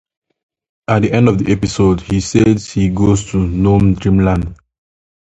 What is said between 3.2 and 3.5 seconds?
to